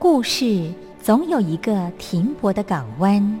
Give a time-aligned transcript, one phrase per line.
[0.00, 3.40] 故事总有一个停泊的港湾。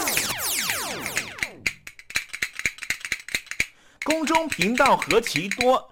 [4.03, 5.90] 宫中频道何其多，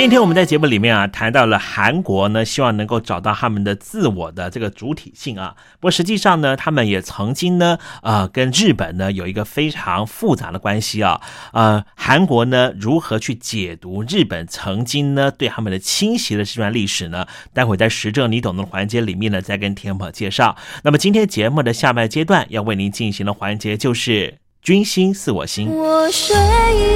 [0.00, 5.54] 今天我们在节目里面啊谈到了韩国呢，希望能够找到他们的自我的这个主体性啊。
[5.78, 11.20] 不过实际上呢，他们也曾经呢，呃，跟日本呢有一个非常复杂的关系啊。
[11.52, 17.26] 呃，韩国呢如何去解读日本曾经呢对他们的侵袭的这段历史呢？
[17.52, 20.56] 待会在实证你懂的环节里面呢，再跟天宝介绍。
[20.82, 25.68] 那么今天节目的下半阶段要为您进行的环节就是“君心似我心”。
[25.76, 26.34] 我睡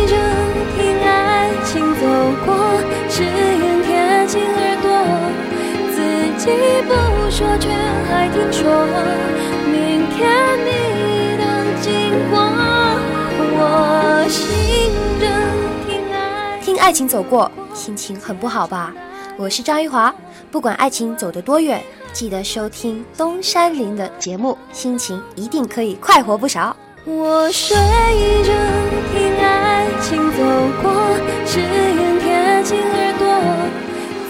[0.06, 0.53] 着
[1.64, 2.06] 听爱情走
[2.44, 2.54] 过。
[3.08, 4.86] 只愿贴近耳朵，
[5.94, 5.96] 自
[6.38, 6.50] 己
[6.86, 6.90] 不
[7.30, 7.70] 说却
[8.08, 8.62] 还听说，
[9.70, 10.20] 明天
[10.60, 10.68] 你
[11.38, 11.44] 的
[11.80, 11.90] 经
[12.30, 12.34] 过，
[13.56, 15.22] 我心着
[15.88, 16.60] 听爱。
[16.60, 18.92] 听爱情走过，心情很不好吧？
[19.36, 20.14] 我是张玉华，
[20.50, 21.82] 不管爱情走得多远，
[22.12, 26.76] 记得收听东山林的节目，心情一定可以快活不少。
[27.06, 28.50] 我睡着
[29.12, 30.38] 听爱情走
[30.80, 30.90] 过，
[31.44, 33.28] 只愿贴近耳朵，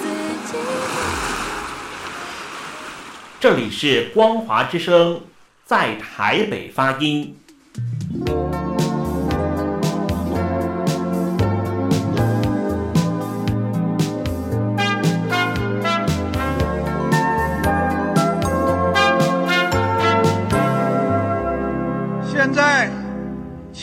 [0.03, 0.05] 自
[0.51, 0.59] 己。
[3.39, 5.21] 这里是光华之声，
[5.65, 7.39] 在台北发音。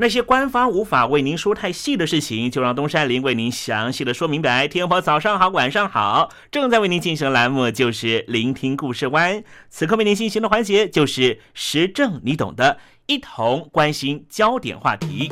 [0.00, 4.66] 那些官方无法为您说太细的事情，就让东山林为您详细的说明白。
[4.66, 9.44] 天婆早上好，晚上好，正在为您进行的栏目就是聆听故事湾。
[9.68, 12.78] 此刻为您进行的环节就是时政，你懂的，
[13.08, 15.30] 一同关心焦点话题。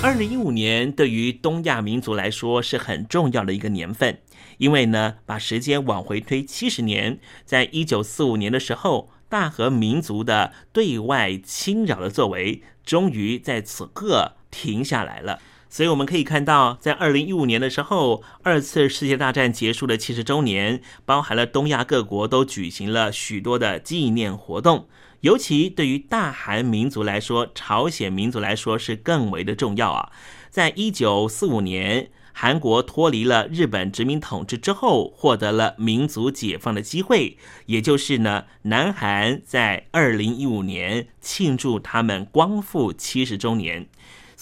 [0.00, 4.16] 二零一五年对于东亚民族来说是很重要的一个年份，
[4.58, 15.40] 因为呢，把时间往回推七十年，在一九四五年的时候，大和民族的对外侵扰的作为，终于在此刻停下来了。
[15.68, 24.86] 所以我们可以看到，在二零一五年的时候，二次世界大战结束的七十周年，包含了东亚各国都举行了许多的纪念活动。
[25.22, 30.12] 尤其对于大韩民族来说，朝鲜民族来说是更为的重要啊！
[30.48, 32.10] 在一九四五年。
[32.36, 43.86] 韩国脱离了日本殖民统治之后，获得了民族解放的机会，也就是呢，南韩在二零一五年庆祝他们光复七十周年。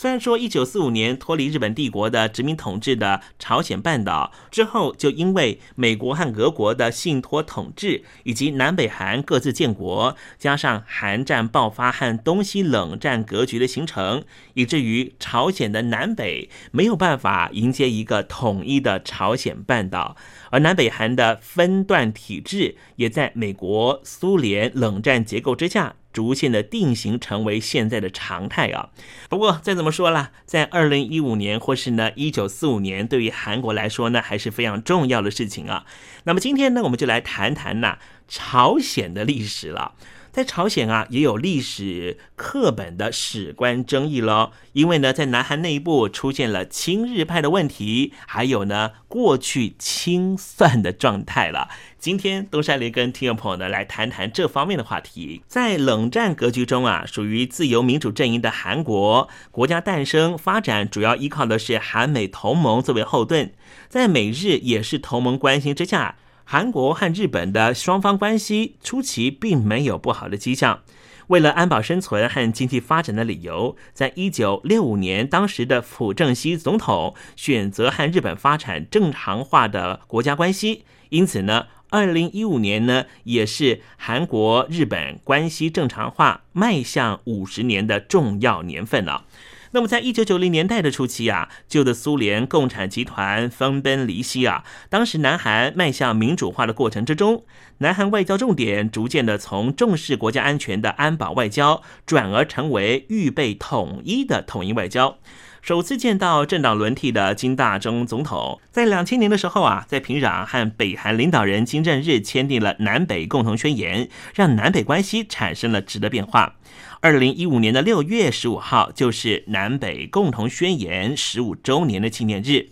[0.02, 20.16] 虽然说一九四五年脱离日本帝国的殖民统治的朝鲜半岛之后，就因为美国和俄国的信托统治，以及南北韩各自建国，加上韩战爆发和东西冷战格局的形成，以至于朝鲜的南北没有办法迎接一个统一的朝鲜半岛，
[20.50, 25.94] 而南北韩的分段体制也在美国、苏联冷战结构之下。
[26.12, 28.90] 逐渐的定型成为现在的常态啊。
[29.28, 35.86] 不过再怎么说啦，在二零一五年或是呢一九四五年，对于韩国来说呢，还是非常重要的事情啊。
[36.24, 39.94] 那么今天呢，我们就来谈谈呐朝鲜的历史了。
[40.32, 44.50] 在朝鲜啊，也有历史课本的史观争议喽。
[44.72, 51.68] 因为呢，在南韩内部出现了亲日派的问题，还有呢，过去清算的状态了。
[51.98, 55.42] 今天东山林跟听众朋友呢来谈谈这方面的话题。
[55.46, 63.52] 在冷战格局中啊，属于自由民主阵营的韩国国家诞生发展，主要依靠的是韩美同盟作为后盾。
[63.90, 66.16] 在美日也是同盟关系之下。
[66.44, 70.80] 韩国和日本的双方关系初期并没有不好的迹象。
[71.28, 80.84] 为了安保生存和经济发展的理由，在一九六五年，当时的朴正熙总统选择和日本发展正常化的国家关系。
[81.08, 89.24] 因此呢，二零一五年呢，也是韩国日本关系正常化迈向五十年的重要年份了。
[89.74, 94.64] 那么，在一九九零年代的初期啊，旧的苏联共产集团分崩离析啊。
[94.90, 97.46] 当时，南韩迈向民主化的过程之中，
[97.78, 105.16] 南韩外交重点逐渐的从重视国家安全的安保外交，转而成为预备统一的统一外交。
[105.62, 116.56] 首次见到政党轮替的金大中总统，在两千年的时候啊，在平壤和北韩领导人金正日签订了南北共同宣言，让南北关系产生了质的变化。
[117.00, 122.68] 二零一五年的六月十五号，就是南北共同宣言十五周年的纪念日。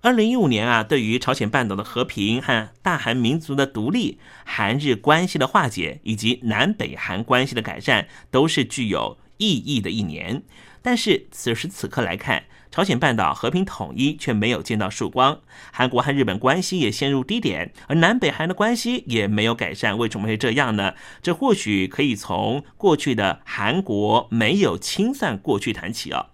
[0.00, 10.42] 二零一五年啊，对于朝鲜半岛的和平和大韩民族的独立、韩日关系的化解以及南北韩关系的改善，都是具有意义的一年。
[10.82, 15.40] 但是此时此刻来看，朝鲜半岛和平统一却没有见到曙光，
[15.72, 19.96] 韩国和日本关系也陷入低点，而南北韩的关系也没有改善。
[19.96, 20.94] 为什么会这样呢？
[21.22, 26.26] 这或许可以从过去的韩国没有清算过去谈起哦。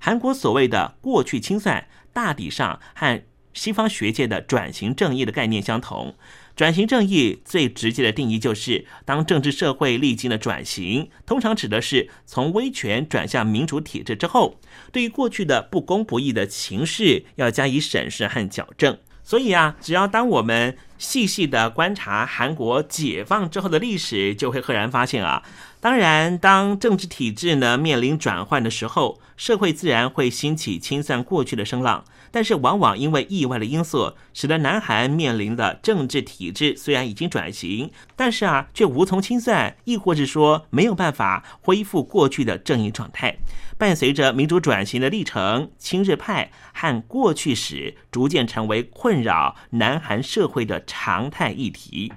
[0.00, 3.22] 韩国所谓的过去清算，大抵上和
[3.54, 6.16] 西方学界的转型正义的概念相同。
[6.54, 14.60] 转型正义最直接的定义就是，当政治社会历经了转型，通常指的是从威权转向民主体制之后，
[14.92, 18.98] 对于过去的不公不义的情势要加以审视和矫正。
[19.24, 25.42] 所以啊，只要当我们细细的观察韩国解放之后的历史，就会赫然发现啊，
[25.82, 32.04] 当然，当政治体制呢面临转换的时候，社会自然会兴起清算过去的声浪。
[32.30, 43.36] 但是，往往因为意外的因素，使得南韩面临的政治体制虽然已经转型，但是啊，却无从清算，亦或是说没有办法恢复过去的正义状态。
[43.76, 52.12] 伴随着民主转型的历程，亲日派和过去史逐渐成为困扰南韩社会的常态议题。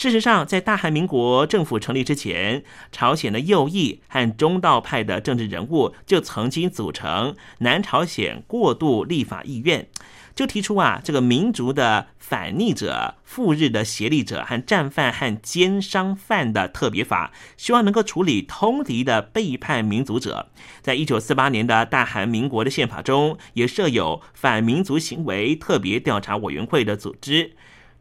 [0.00, 9.88] 事实上，在大韩民国政府成立之前，朝鲜的右翼和中道派的政治人物就曾经组成南朝鲜过渡立法议院，
[10.34, 20.48] 就提出啊，这个民族的反逆者、赴日的协力者和战犯和奸商犯的特别法，希望能够处理通敌的背叛民族者。
[20.80, 27.52] 在一九四八年的大韩民国的宪法中，也设有反民族行为特别调查委员会的组织。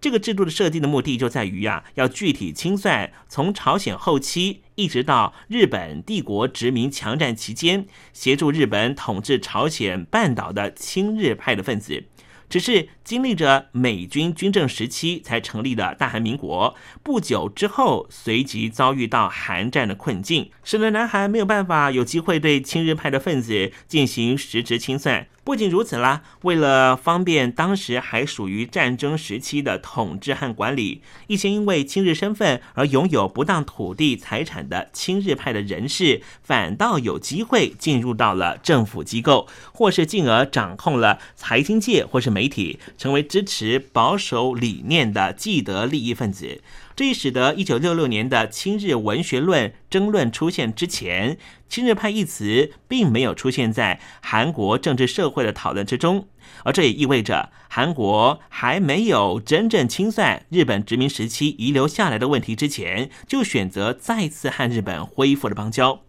[0.02, 12.06] 这个制度的设计的目的就在于呀，要具体清算从朝鲜后期一直到日本帝国殖民强占期间，协助日本统治朝鲜半岛的亲日派的分子。
[12.50, 25.26] 只是经历着美军军政时期才成立的大韩民国，不久之后随即遭遇到韩战的困境，使得南韩没有办法有机会对亲日派的分子进行实质清算。
[25.44, 46.62] 不仅如此啦，为了方便当时还属于战争时期的统治和管理，一些因为亲日身份而拥有不当土地财产的亲日派的人士，反倒有机会进入到了政府机构，或是进而掌控了财经界或是媒体，成为支持保守理念的既得利益分子。
[46.96, 51.38] 这也使得一九六六年的亲日文学论争论出现之前，
[51.70, 56.28] 亲日派一词并没有出现在韩国政治社会的讨论之中，
[56.66, 66.02] 而这也意味着韩国还没有真正清算日本殖民时期遗留下来的问题之前，就选择再次和日本恢复了邦交。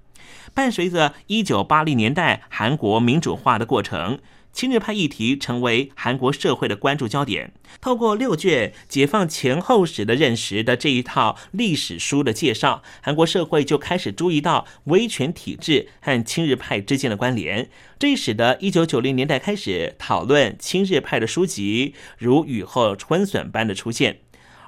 [0.53, 4.19] 伴随着一九八零年代韩国民主化的过程。
[4.53, 7.53] 亲日派议题成为韩国社会的关注焦点。
[7.81, 17.71] 透过六卷解放前后史的认识的这一套历史书的介绍，韩国社会就开始注意到威权体制和亲日派之间的关联。
[17.99, 24.19] 这使得一九九零年代开始讨论亲日派的书籍如雨后春笋般的出现。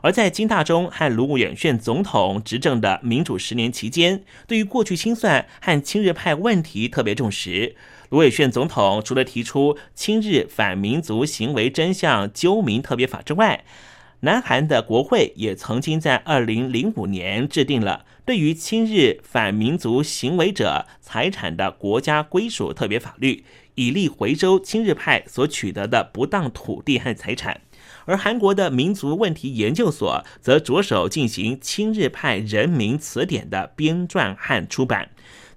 [0.05, 7.77] 而在金大中和卢武铉总统执政的民主十年期间，对于过去清算和亲日派问题特别重视。
[8.13, 13.65] 卢伟铉总统除了提出亲日反民族行为真相究明特别法之外，
[14.21, 27.63] 南韩的国会也曾经在二零零五年制定了对于亲日反民族行为者财产的国家归属特别法律，以利回收亲日派所取得的不当土地和财产。
[28.05, 35.09] 而韩国的民族问题研究所则着手进行亲日派人民词典的编撰和出版。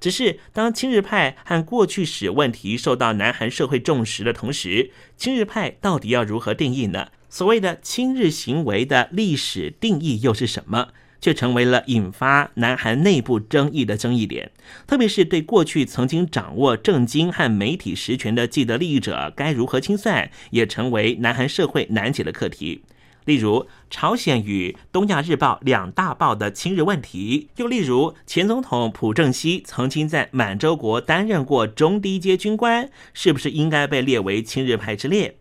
[0.06, 7.08] 只是当亲日派和过去史问题受到南韩社会重视的同时，亲日派到底要如何定义呢？
[7.28, 10.90] 所谓的亲日行为的历史定义又是什么？
[11.20, 14.52] 却成为了引发南韩内部争议的争议点。
[14.86, 22.84] 特别是对过去曾经掌握政经和媒体实权的既得利益者该如何清算，也成为南韩社会难解的课题。
[23.26, 35.38] 例如，朝鲜与《东亚日报》两大报的亲日问题；又例如，前总统朴正熙曾经在满洲国担任过中低阶军官，是不是应该被列为亲日派之列？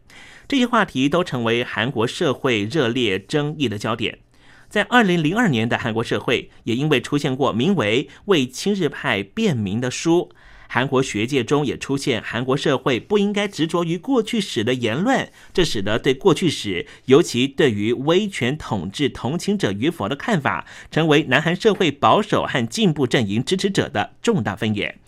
[0.47, 4.21] 这些话题都成为韩国社会热烈争议的焦点。
[4.69, 10.31] 在二零零二年的韩国社会，也因为出现过名为《为亲日派辩明》的书。
[10.75, 24.99] 韩国学界中也出现韩国社会不应该执着于过去史的言论，这使得对过去史，尤其对于威权统治同情者与否的看法，成为南韩社会保守和进步阵营支持者的重大分野。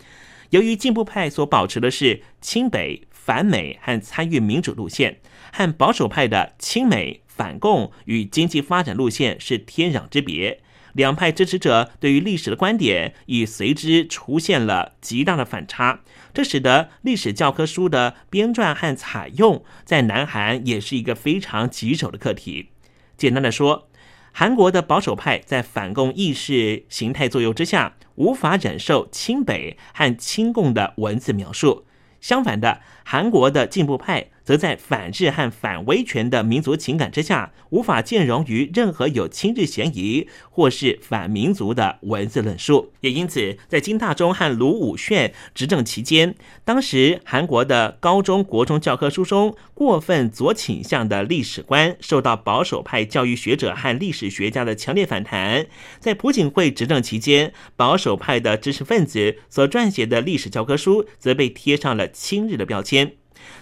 [0.51, 5.19] 由于进步派所保持的是亲北反美和参与民主路线，
[5.53, 10.61] 和保守派的亲美反共与经济发展路线是天壤之别。
[10.97, 16.01] 两派支持者对于历史的观点已随之出现了极大的反差，
[16.33, 22.71] 这使得历史教科书的编撰和采用在南韩也是一个非常棘手的课题。
[23.19, 23.89] 简单的说，
[24.33, 31.85] 韩国的保守派在反共意识形态作用之下，无法忍受亲北和亲共的文字描述。
[32.23, 42.93] 相反的，韩国的进步派则在反日和反威权的民族情感之下，无法兼容于任何有亲日嫌疑或是反民族的文字论述。
[43.01, 55.67] 也因此，在金大中和卢武铉执政期间，当时韩国的高中国中教科书中过分左倾向的历史观，受到保守派教育学者和历史学家的强烈反弹。
[55.99, 62.09] 在朴槿惠执政期间，保守派的知识分子所撰写的历史教科书，则被贴上了。
[62.17, 62.96] 亲日的标签，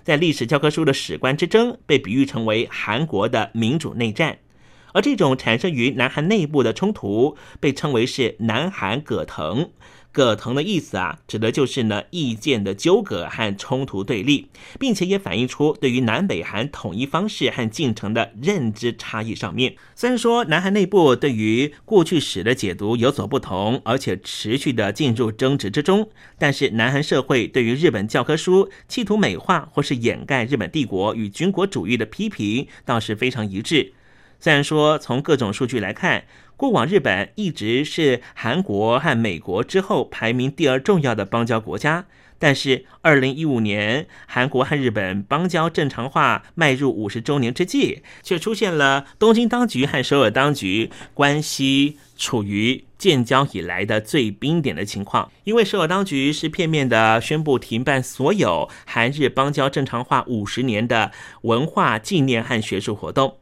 [0.02, 4.38] 在历史教科书的史观之争被比喻成为韩国的民主内战，
[4.92, 9.70] 而这种产生于南韩内部的冲突被称为是南韩葛藤。
[10.14, 14.46] 葛藤的意思啊，指的就是呢意见的纠葛和冲突对立，
[14.78, 19.74] 并且也反映出对于南北韩统一方式和进程的认知差异上面。
[19.96, 33.92] 虽然说南韩内部对于过去史的解读有所不同，而且持续的进入争执之中，但是南韩社会对于日本教科书企图美化或是掩盖日本帝国与军国主义的批评倒是非常一致。
[34.40, 36.24] 虽然说从各种数据来看，
[36.64, 42.06] 过往日本一直是韩国和美国之后排名第二重要的邦交国家，
[42.38, 55.30] 但是二零一五年韩国和日本邦交正常化迈入五十周年之际，却出现了东京当局和首尔当局关系处于建交以来的最冰点的情况。
[55.44, 63.36] 因为首尔当局是片面的宣布停办所有韩日邦交正常化五十年的文化纪念和学术活动。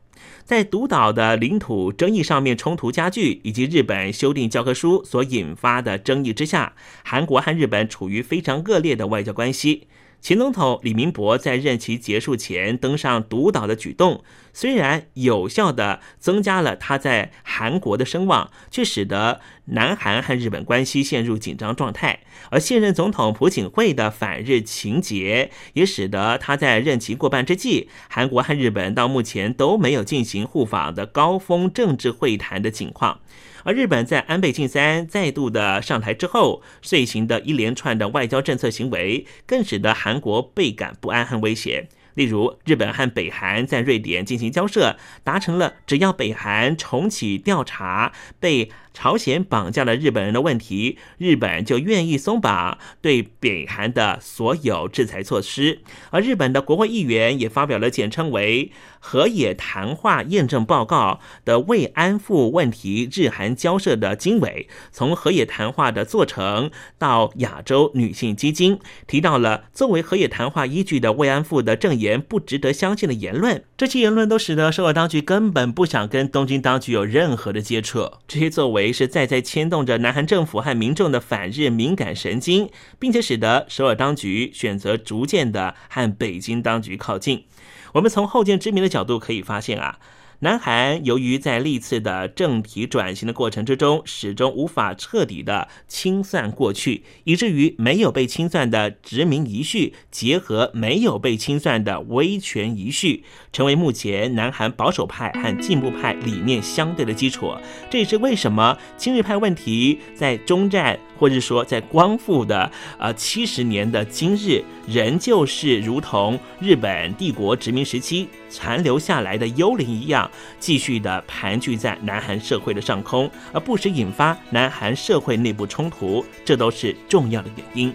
[0.44, 9.86] 在独岛的领土争议上面冲突加剧，以及日本修订教科书所引发的争议之下，韩国和日本处于非常恶劣的外交关系。
[10.22, 22.20] 前总统李明博在任期结束前登上独岛的举动，虽然有效的增加了他在韩国的声望，却使得南韩和日本关系陷入紧张状态。
[22.50, 33.18] 而现任总统朴槿惠的反日情节，也使得他在任期过半之际，韩国和日本到目前都没有进行互访的高峰政治会谈的情况。
[33.64, 41.88] 而日本在安倍晋三再度的上台之后，遂行的一连串的外交政策行为，更使得韩国倍感不安和威胁。
[42.14, 48.70] 例如，日本和北韩在瑞典进行交涉，达成了只要北韩重启调查被。
[48.92, 55.80] 朝鲜绑架了日本人的问题，日本就愿意松绑对北韩的所有制裁措施。
[56.10, 73.64] 而日本的国会议员也发表了简称为“河野谈话验证报告”的慰安妇问题日韩交涉的经纬，从河野谈话的做成到亚洲女性基金，提到了作为河野谈话依据的慰安妇的证言不值得相信的言论。
[73.76, 78.12] 这些言论都使得首尔当局根本不想跟东京当局有任何的接触。
[78.28, 78.81] 这些作为。
[78.90, 87.44] 是在在牵动着南韩政府和民众的反日敏感神经，并且使得首尔当局选择逐渐的和北京当局靠近。
[87.92, 89.98] 我们从后见之明的角度可以发现啊。
[90.42, 107.54] 南韩由于在历次的政体转型的过程之中，始终无法彻底的清算过去，以至于没有被清算的殖民遗绪结合没有被清算的威权遗绪，成为目前南韩保守派和进步派理念相对的基础。
[107.88, 110.98] 这也是为什么亲日派问题在中战。
[111.22, 127.94] 或者说，在光复的呃七十年的今日，仍旧是如同日本帝国殖民时期残留下来的幽灵一样，继续的盘踞在南韩社会的上空，而不时引发南韩社会内部冲突，这都是重要的原因。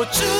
[0.00, 0.39] 我知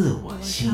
[0.00, 0.72] 自我心。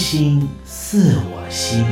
[0.00, 1.84] 心似我心。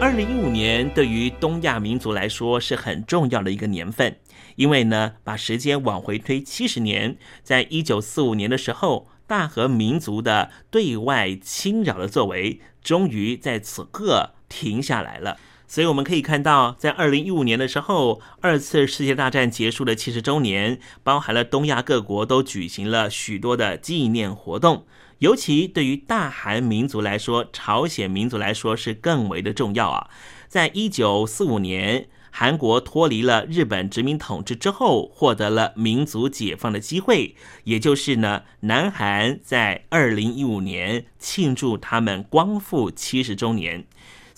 [0.00, 4.16] 二零一五年对于东亚民族来说是很重要的一个年份，
[4.54, 15.36] 因为呢，把时间往回推七十年，在一九四五年的时候，大和民族的对外侵扰的作为，终于在此刻停下来了。
[15.68, 24.86] 所以我们可以看到，在二零一五年的时候，二次世界大战结束的七十周年，包含了东亚各国都举行了许多的纪念活动。
[25.18, 30.08] 尤其对于大韩民族来说，朝鲜民族来说是更为的重要啊！
[30.48, 37.34] 在一九四五年，韩国脱离了日本殖民统治之后，获得了民族解放的机会，
[37.64, 43.84] 也就是呢，南韩在二零一五年庆祝他们光复七十周年。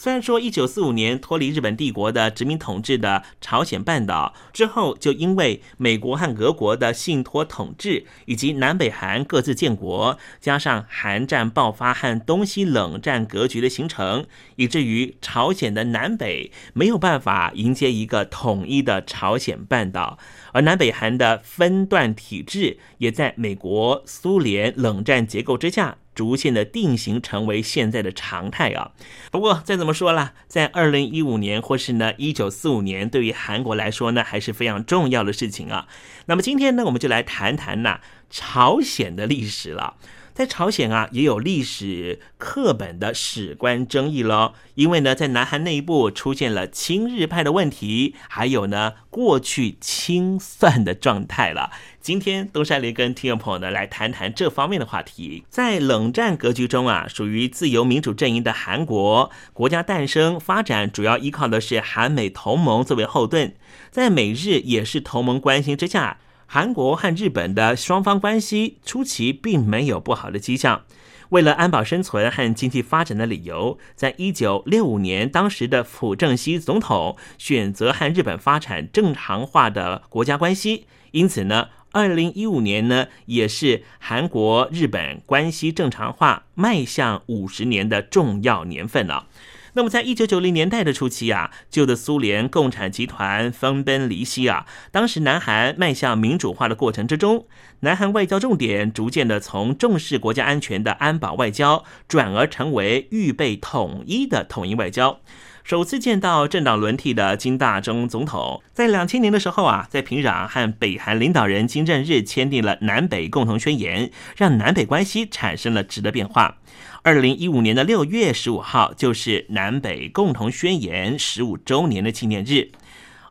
[0.02, 14.24] 虽然说一九四五年脱离日本帝国的殖民统治的朝鲜半岛之后，就因为美国和俄国的信托统治，以及南北韩各自建国，加上韩战爆发和东西冷战格局的形成，
[14.56, 20.18] 以至于朝鲜的南北没有办法迎接一个统一的朝鲜半岛，
[20.54, 25.98] 而南北韩的分段体制也在美国、苏联冷战结构之下。
[26.20, 28.92] 逐渐的定型成为现在的常态啊。
[29.30, 35.88] 不过再怎么说啦，在二零一五年或是呢一九四五年，对于韩国来说呢，还是非常重要的事情啊。
[36.26, 39.94] 那么今天呢，我们就来谈谈呐朝鲜的历史了。
[40.40, 44.54] 在朝鲜啊，也有历史课本的史观争议喽。
[44.74, 51.70] 因为呢，在南韩内部出现了亲日派的问题，还有呢过去清算的状态了。
[52.00, 55.44] 今天东山林跟听众朋友呢来谈谈这方面的话题。
[55.50, 63.52] 在冷战格局中啊，属于自由民主阵营的韩国，国家诞生发展主要依靠的是韩美同盟作为后盾，
[63.90, 66.16] 在美日也是同盟关系之下。
[66.52, 70.82] 韩国和日本的双方关系初期并没有不好的迹象。
[71.28, 80.86] 为了安保生存和经济发展的理由，在一九六五年，当时的朴正熙总统选择和日本发展正常化的国家关系。
[81.12, 89.28] 因此呢，二零一五年呢，也是韩国日本关系正常化迈向五十年的重要年份了。
[89.74, 97.46] 那么，在一九九零年代的初期啊，旧的苏联共产集团分崩离析啊，当时南韩迈向民主化的过程之中，
[97.80, 105.20] 南韩外交重点逐渐的从重视国家安全的安保外交，转而成为预备统一的统一外交。
[105.62, 116.56] 首次见到政党轮替的金大中总统，在两千年的时候啊，在平壤和北韩领导人金正日签订了南北共同宣言，让南北关系产生了质的变化。
[117.02, 122.72] 二零一五年的六月十五号，就是南北共同宣言十五周年的纪念日。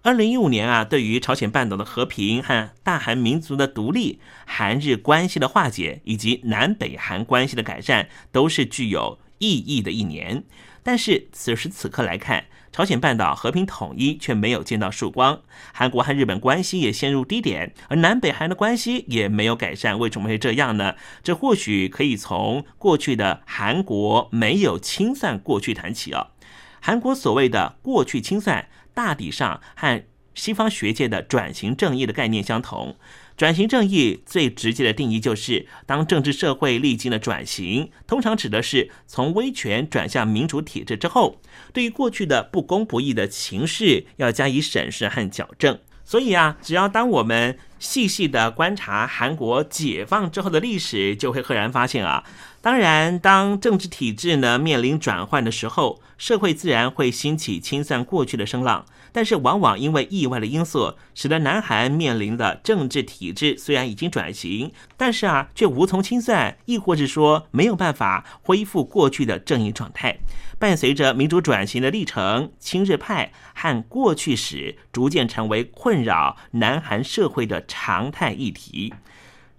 [0.02, 10.44] 二零一五年啊，对于朝鲜半岛的和平和大韩民族的独立、韩日关系的化解以及南北韩关系的改善，都是具有意义的一年。
[10.90, 20.00] 但是此时此刻来看，朝鲜半岛和平统一却没有见到曙光，韩国和日本关系也陷入低点，而南北韩的关系也没有改善。
[20.00, 20.96] 为什么会这样呢？
[21.22, 26.30] 这或许可以从过去的韩国没有清算过去谈起哦。
[26.82, 32.96] 韩国所谓的过去清算，大抵上和西方学界的转型正义的概念相同。
[33.40, 41.40] 转型正义最直接的定义就是，当政治社会历经了转型，通常指的是从威权转向民主体制之后，
[41.72, 45.80] 对于过去的不公不义的情势要加以审视和矫正。
[46.04, 52.26] 所以啊，只要当我们细细的观察韩国解放之后的历史，就会赫然发现啊，
[52.62, 58.86] 当然，当政治体制呢面临转换的时候，社会自然会兴起清算过去的声浪。
[59.12, 70.18] 但是，往往因为意外的因素，使得南韩面临的政治体制虽然已经转型，但是啊，却无从清算，亦或是说没有办法恢复过去的正义状态。
[70.60, 78.94] 伴随着民主转型的历程，亲日派和过去史逐渐成为困扰南韩社会的常态议题。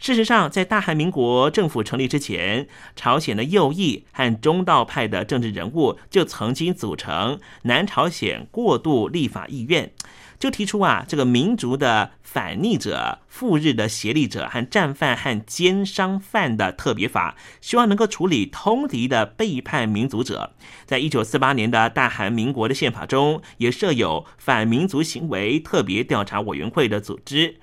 [0.00, 9.92] 事实上，在大韩民国政府成立之前，朝鲜的右翼和中道派的政治人物就曾经组成南朝鲜过渡立法议院，
[10.38, 20.54] 就提出啊，这个民族的反逆者、赴日的协力者和战犯和奸商犯的特别法，希望能够处理通敌的背叛民族者。
[20.86, 27.56] 在一九四八年的大韩民国的宪法中，也设有反民族行为特别调查委员会的组织。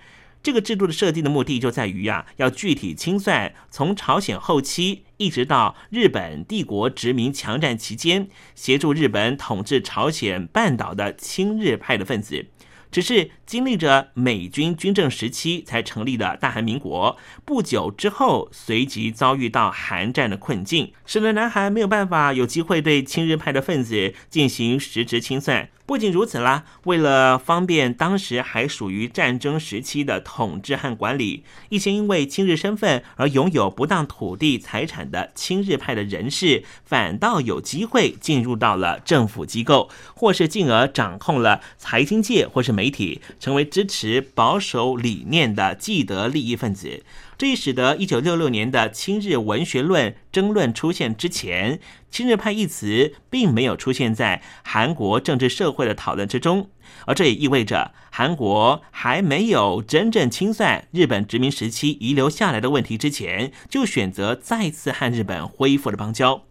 [0.48, 12.45] 这个制度的设定的目的就在于呀，要具体清算从朝鲜后期一直到日本帝国殖民强占期间，协助日本统治朝鲜半岛的亲日派的分子。
[12.89, 25.70] 只是经历着美军军政时期才成立的大韩民国，不久之后随即遭遇到韩战的困境，使得南韩没有办法有机会对亲日派的分子进行实质清算。
[25.86, 47.04] 不仅如此啦，为了方便当时还属于战争时期的统治和管理，一些因为亲日身份而拥有不当土地财产的亲日派的人士，反倒有机会进入到了政府机构，或是进而掌控了财经界或是媒体，成为支持保守理念的既得利益分子。
[47.38, 51.80] 这也使得一九六六年的亲日文学论争论出现之前，
[52.10, 56.72] 亲日派一词并没有出现在韩国政治社会的讨论之中，
[57.06, 66.42] 而这也意味着韩国还没有真正清算日本殖民时期遗留下来的问题之前，就选择再次和日本恢复了邦交。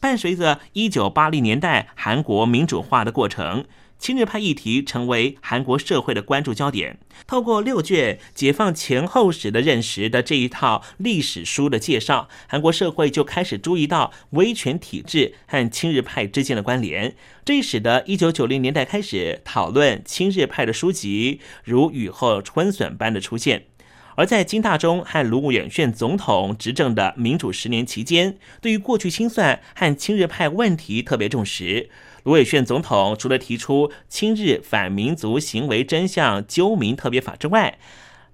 [0.00, 3.66] 伴随着一九八零年代韩国民主化的过程。
[4.02, 6.98] 亲日派议题成为韩国社会的关注焦点。
[7.24, 17.14] 透过六卷解放前后史的认识的这一套历史书的介绍，韩国社会就开始注意到威权体制和亲日派之间的关联。
[17.44, 23.66] 这也使得一九九零年代开始讨论亲日派的书籍如雨后春笋般的出现。
[24.16, 31.88] 而在金大中和卢武铉总统执政的民主十年期间，对于过去清算和亲日派问题特别重视。
[32.24, 37.78] 卢伟炫总统除了提出亲日反民族行为真相究明特别法之外，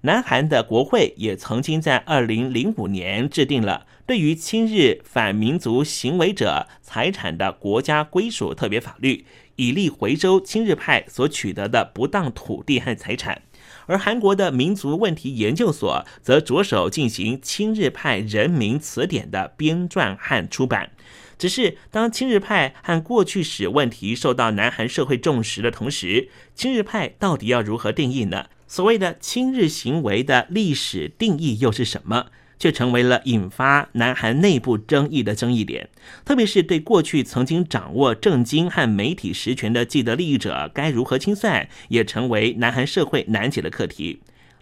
[0.01, 9.25] 南韩的国会也曾经在二零零五年制定了对于亲日反民族行为者财产的国家归属特别法律，
[9.55, 13.41] 以利回收亲日派所取得的不当土地和财产。
[13.87, 20.91] 而韩国的民族问题研究所则着手进行亲日派人民词典的编撰和出版。
[21.39, 28.47] 只是当亲日派和过去史问题受到南韩社会重视的同时，亲日派到底要如何定义呢？
[28.67, 32.27] 所谓的亲日行为的历史定义又是什么？
[32.59, 35.87] 却成为了引发南韩内部争议的争议点，
[36.25, 44.19] 特别是对过去曾经掌握政经和媒体实权的既得利益者该如何清算，也成为南韩社会难解的课题。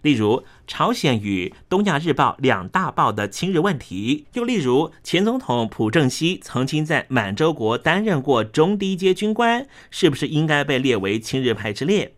[0.08, 12.14] 例如，朝鲜与东亚日报两大报的亲日问题；又例如，前总统朴正熙曾经在满洲国担任过中低阶军官，是不是应该被列为亲日派之列？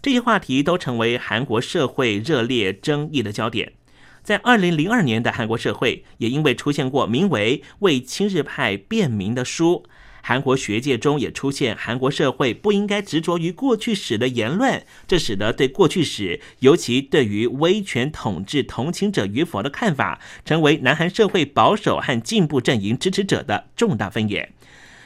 [0.00, 3.74] 这些话题都成为韩国社会热烈争议的焦点。
[4.22, 9.84] 在二零零二年的韩国社会，也因为出现过名为“为亲日派辩明”的书，
[10.26, 24.50] 韩国学界中也出现韩国社会不应该执着于过去史的言论，这使得对过去史，尤其对于威权统治同情者与否的看法，成为南韩社会保守和进步阵营支持者的重大分野。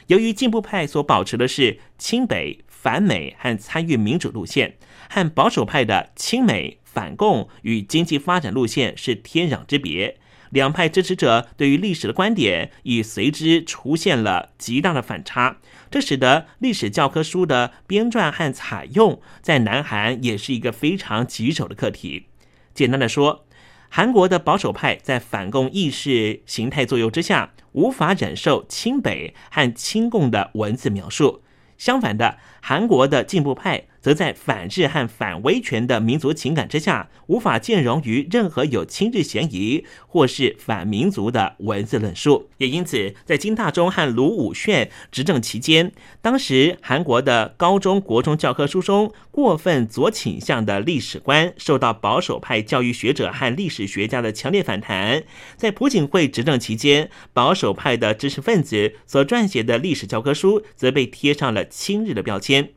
[0.07, 4.77] 由于进步派所保持的是亲北、反美和参与民主路线，
[5.09, 6.77] 和保守派的亲美。
[6.91, 10.17] 反共与经济发展路线是天壤之别，
[10.49, 15.57] 两派支持者对于历史的观点已随之出现了极大的反差，
[15.91, 22.27] 这使得历史教科书的编撰和采用在南韩也是一个非常棘手的课题。
[22.73, 23.45] 简单的说，
[23.89, 31.43] 韩国的保守派在反共意识形态作用之下，无法忍受亲北和亲共的文字描述。
[31.77, 42.49] 相反的，韩国的进步派则在反日和反威权的民族情感之下，无法兼容于任何有亲日嫌疑或是反民族的文字论述。
[42.57, 45.91] 也因此，在金大中和卢武铉执政期间，
[46.21, 55.23] 当时韩国的高中国中教科书中过分左倾向的历史观，受到保守派教育学者和历史学家的强烈反弹。
[55.55, 61.59] 在朴槿惠执政期间，保守派的知识分子所撰写的历史教科书，则被贴上了。
[61.69, 62.69] 亲日的标签，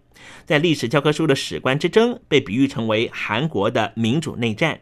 [0.45, 4.81] 在历史教科书的史观之争被比喻成为韩国的民主内战，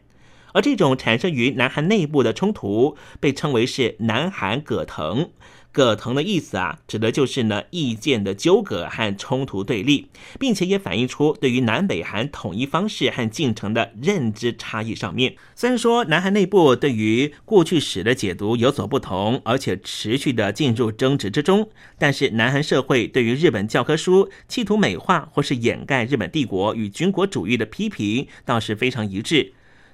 [0.52, 5.30] 而这种产生于南韩内部的冲突被称为是南韩葛藤。
[5.72, 10.08] 葛藤的意思啊，指的就是呢意见的纠葛和冲突对立，
[10.38, 15.36] 并且也反映出对于南北韩统一方式和进程的认知差异上面。
[15.54, 29.52] 虽然说南韩内部对于过去史的解读有所不同，而且持续的进入争执之中，但是南韩社会对于日本教科书企图美化或是掩盖日本帝国与军国主义的批评倒是非常一致。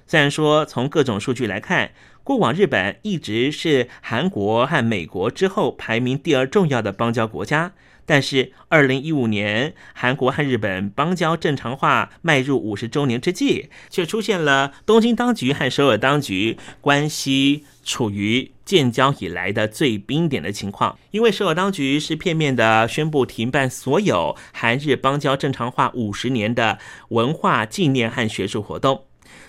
[0.09, 1.91] 虽然说从各种数据来看，
[2.27, 7.71] 过往日本一直是韩国和美国之后排名第二重要的邦交国家，
[8.05, 20.99] 但是二零一五年韩国和日本邦交正常化迈入五十周年之际，却出现了东京当局和首尔当局关系处于建交以来的最冰点的情况。
[21.11, 29.05] 因为首尔当局是片面的宣布停办所有韩日邦交正常化五十年的文化纪念和学术活动。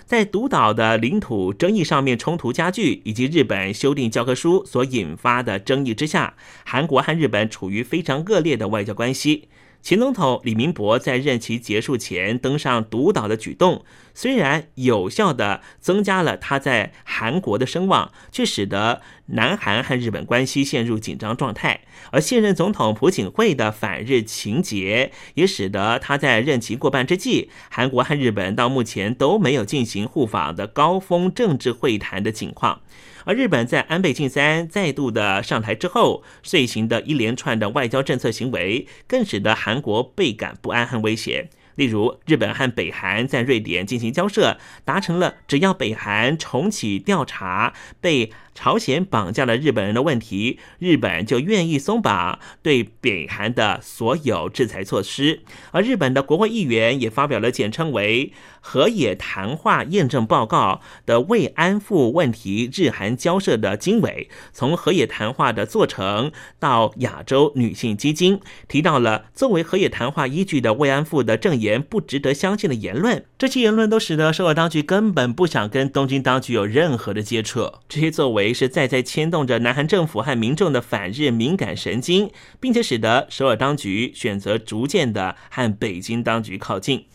[0.09, 6.33] 在独岛的领土争议上面冲突加剧，以及日本修订教科书所引发的争议之下，
[6.65, 9.49] 韩国和日本处于非常恶劣的外交关系。
[9.83, 13.85] 前总统李明博在任期结束前登上独岛的举动，
[14.19, 21.79] 虽然有效的增加了他在韩国的声望，却使得南韩和日本关系陷入紧张状态。
[22.11, 32.81] 而现任总统朴槿惠的反日情节，也使得他在任期过半之际，韩国和日本到目前都没有进行互访的高峰政治会谈的情况。
[33.23, 41.49] 而日本在安倍晋三再度的上台之后，遂行的一连串的外交政策行为，更使得韩国倍感不安和威胁。
[41.79, 55.39] 例如，日本和北韩在瑞典进行交涉，达成了只要北韩重启调查被朝鲜绑架了日本人的问题，日本就愿意松绑对北韩的所有制裁措施。
[55.71, 71.81] 而日本的国会议员也发表了简称为“河野谈话验证报告”的慰安妇问题日韩交涉的经纬，从河野谈话的做成到亚洲女性基金，提到了作为河野谈话依据的慰安妇的证言。
[71.81, 77.71] 不值得相信的言论，这些言论都使得首尔当局根本不想跟东京当局有任何的接触。
[77.87, 87.05] 这些作为是在在牵动着南韩政府和民众的反日敏感神经，并且使得首尔当局选择逐渐的和北京当局靠近。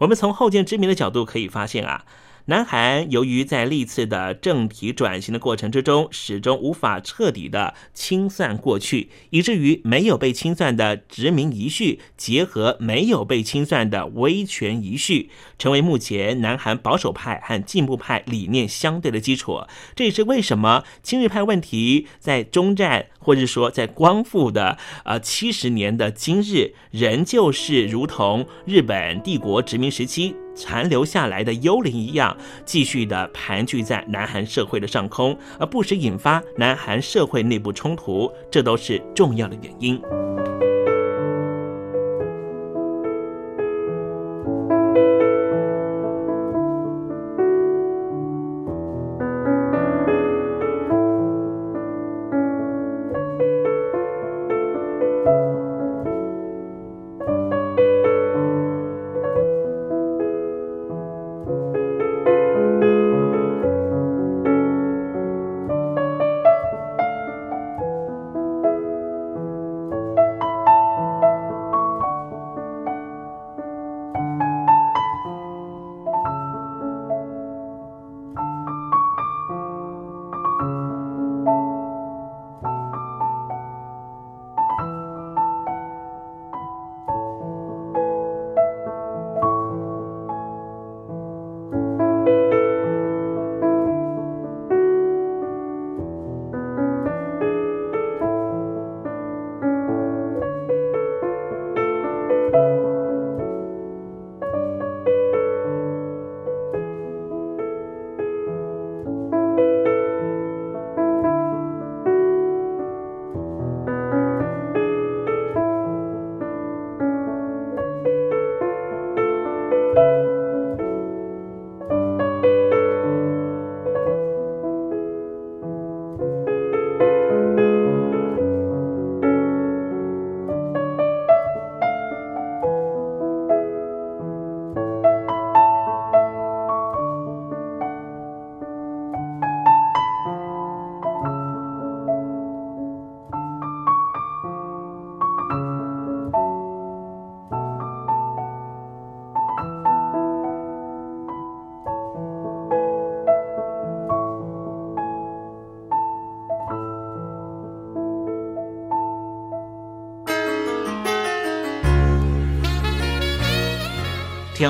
[0.00, 2.04] 我们从后见之明的角度可以发现啊。
[2.46, 19.62] 南韩由于在历次的政体转型的过程之中，始终无法彻底的清算过去，以至于没有被清算的殖民遗绪，结合没有被清算的威权遗绪，成为目前南韩保守派和进步派理念相对的基础。
[19.94, 40.00] 这也是为什么亲日派问题在中战或者说在光复的呃七十年的今日，仍旧是如同日本帝国殖民时期残留下来的幽灵一样，继续的盘踞在南韩社会的上空，而不时引发南韩社会内部冲突，这都是重要的原因。